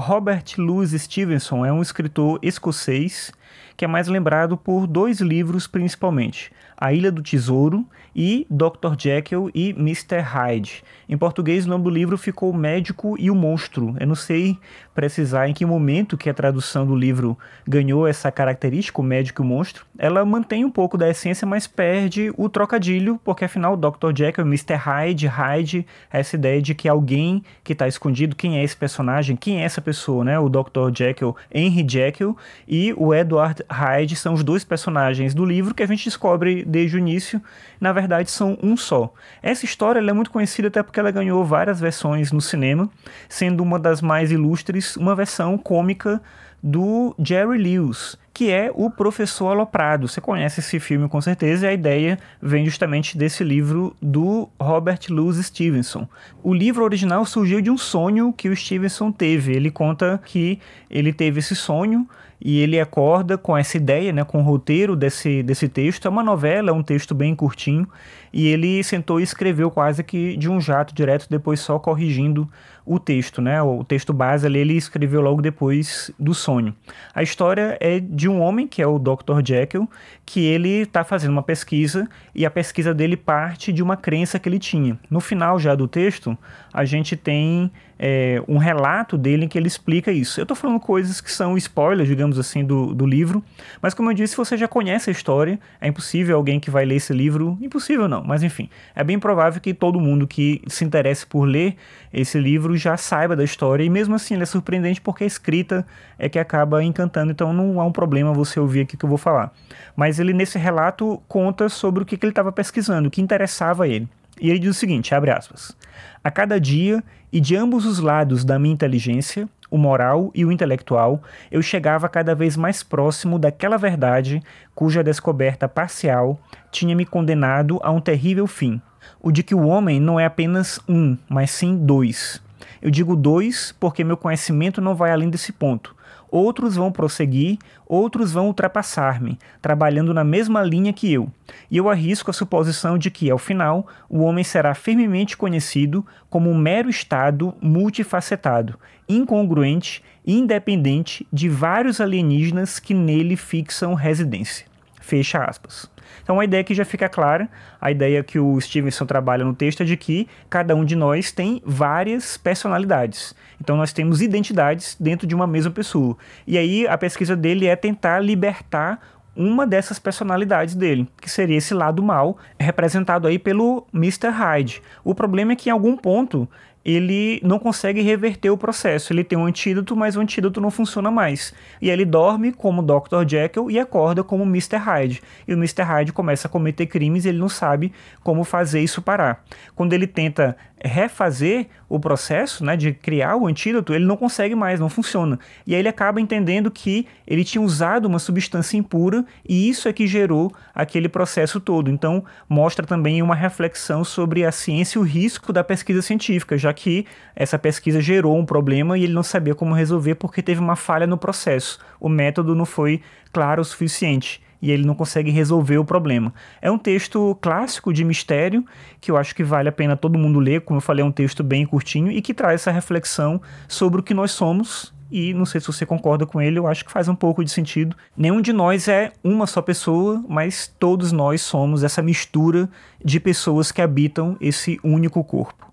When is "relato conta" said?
110.58-111.68